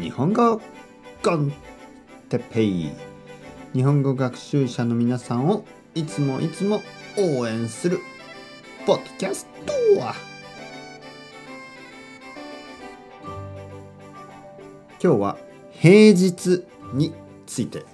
[0.00, 0.60] 日本語
[1.22, 1.52] コン
[2.30, 2.90] テペイ。
[3.74, 6.82] 日本語学習者の皆さんをいつもいつも
[7.18, 7.98] 応援する
[8.86, 10.14] ポッドキャストは。
[15.02, 15.36] 今日は
[15.70, 16.64] 平日
[16.94, 17.12] に
[17.46, 17.84] ついて。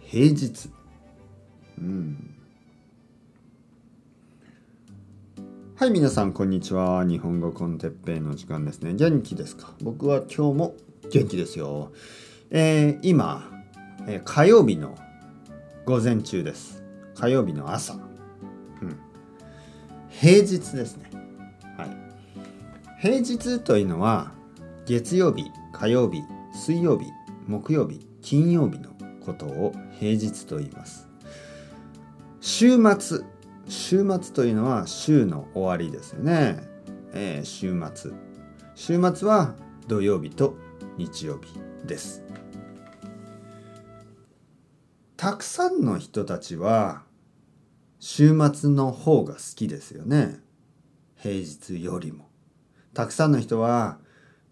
[0.00, 0.68] 平日。
[1.78, 2.34] うん。
[5.76, 7.04] はい皆さんこんにちは。
[7.04, 8.94] 日本語コンテッペイの時間ですね。
[8.94, 9.74] 元気ですか？
[9.80, 10.74] 僕は今日も
[11.10, 11.92] 元気ですよ。
[12.50, 13.50] えー、今、
[14.06, 14.96] えー、火曜日の
[15.84, 16.82] 午前中です。
[17.14, 17.94] 火曜日の朝。
[17.94, 18.98] うん。
[20.10, 21.10] 平日ですね。
[21.76, 23.00] はい。
[23.00, 24.32] 平日というのは
[24.86, 26.22] 月曜日火曜日
[26.54, 27.06] 水曜日
[27.46, 28.90] 木曜日金曜日の
[29.24, 31.08] ことを平日と言います。
[32.40, 33.24] 週末。
[33.66, 36.62] 週末というのは週の終わりですよね、
[37.14, 38.12] えー、週末。
[38.74, 39.54] 週末は
[39.88, 40.56] 土曜日と
[40.96, 42.22] 日曜日です。
[45.16, 47.02] たくさんの人たちは
[47.98, 50.40] 週末の方が好きですよね。
[51.16, 52.28] 平日よりも。
[52.92, 53.98] たくさんの人は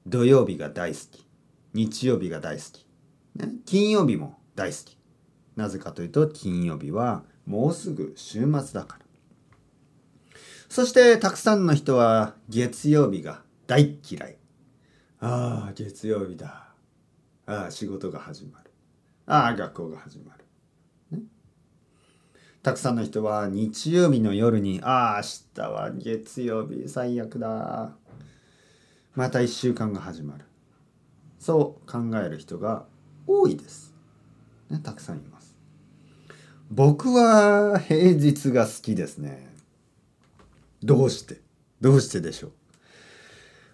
[0.07, 1.27] 土曜日が大好き。
[1.75, 2.87] 日曜日が大好き、
[3.35, 4.99] ね、金曜日も大好き。
[5.57, 9.07] なぜかというと金曜日はもうすぐ週末だから。
[10.69, 14.42] そしてたくさんの人は月曜日が大嫌い。
[15.25, 16.67] ああ、月曜日だ。
[17.47, 18.73] ああ、仕事が始まる。
[19.27, 20.45] ああ、学校が始まる。
[22.61, 27.95] たくさんの人は日曜日の夜に、ああ、明日は月曜日最悪だ。
[29.15, 30.45] また一週間が始まる。
[31.39, 32.87] そう考える人が
[33.29, 33.95] 多いです。
[34.71, 35.57] ね、たくさんいます。
[36.69, 39.55] 僕は平日が好きですね。
[40.83, 41.41] どうして？
[41.81, 42.53] どうしてでしょう？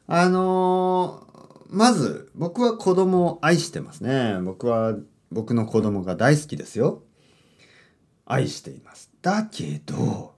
[0.09, 1.38] あのー、
[1.69, 4.39] まず僕は子供を愛してますね。
[4.43, 4.95] 僕は
[5.31, 7.03] 僕の子供が大好きですよ。
[8.25, 9.11] 愛しています。
[9.23, 10.35] だけど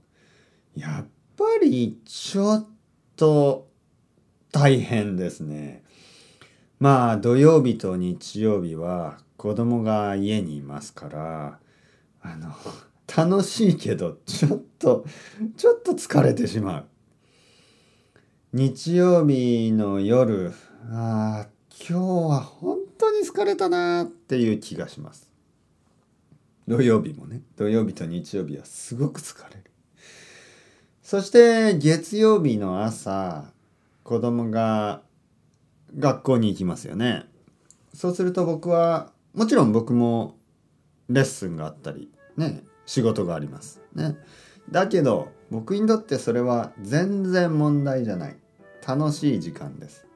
[0.76, 1.06] やっ
[1.36, 2.68] ぱりちょっ
[3.16, 3.68] と
[4.52, 5.84] 大変ですね。
[6.78, 11.58] まあ土曜日と日曜日は子供が家にいますから
[12.22, 12.54] あの
[13.16, 15.04] 楽しいけどちょっと
[15.56, 16.86] ちょっと疲れてしまう。
[18.52, 20.52] 日曜日の夜
[20.88, 21.46] あ
[21.88, 25.30] 今日は本当に疲れたなっていう気がします
[26.66, 29.64] 土曜日もね土曜日と日曜日はすごく疲れる
[31.02, 33.44] そして月曜日の朝
[34.04, 35.02] 子供が
[35.98, 37.24] 学校に行きますよね
[37.92, 40.36] そうすると僕はもちろん僕も
[41.08, 43.80] レッスンがあったりね仕事があります。
[43.94, 44.16] ね。
[44.68, 48.36] だけど僕にとってそれは全然問題じゃない。
[48.84, 50.06] 楽しい時間です。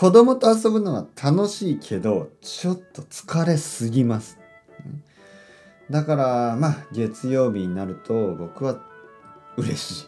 [0.00, 4.38] 子供と遊ぶのは楽しいけどちょっと疲れすぎます。
[5.90, 8.80] だからまあ月曜日になると僕は
[9.58, 10.06] 嬉しい。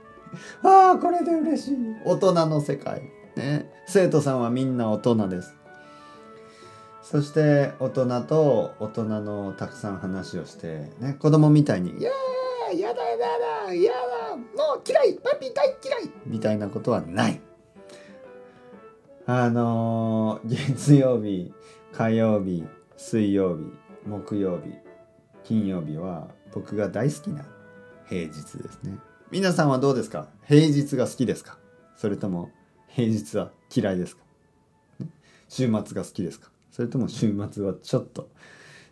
[0.66, 1.76] ああこれで嬉しい。
[2.06, 3.02] 大人の世界。
[3.36, 3.70] ね。
[3.86, 5.54] 生徒さんはみんな大人です。
[7.02, 13.92] そして大人と大人のたくさん話をしてね子供みたいに「いやーやだやだやだや
[14.30, 17.38] だもう嫌いパピ大嫌い!」みたいなことはない
[19.32, 21.54] あのー、月曜日
[21.92, 22.64] 火曜日
[22.96, 23.62] 水曜日
[24.04, 24.72] 木曜日
[25.44, 27.44] 金曜日は僕が大好きな
[28.08, 28.98] 平日ですね。
[29.30, 30.26] 皆さんはどうですか？
[30.48, 31.58] 平日が好きですか？
[31.94, 32.50] それとも
[32.88, 34.22] 平日は嫌いですか？
[35.48, 36.50] 週末が好きですか？
[36.72, 38.30] それとも週末はちょっと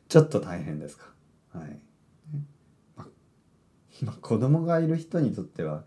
[0.09, 1.07] ちょっと大変ですか？
[1.53, 1.81] はい、
[2.97, 3.07] ま
[4.07, 5.83] ま子供がいる人にとっては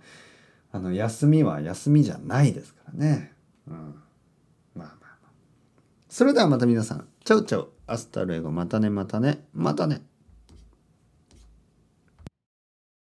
[0.73, 3.31] あの休みは休みじゃないですからね。
[3.69, 3.95] うん。
[6.11, 7.07] それではまた皆さん。
[7.24, 8.52] Ciao ciao。Hasta luego。
[8.51, 9.45] またねまたね。
[9.53, 10.01] またね。